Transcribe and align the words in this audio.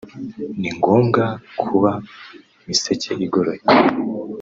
ni 0.59 0.69
ngombwa 0.77 1.23
kuba 1.67 1.91
miseke 2.67 3.11
igoroye 3.25 3.63